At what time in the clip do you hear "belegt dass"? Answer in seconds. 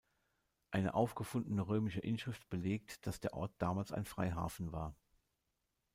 2.49-3.19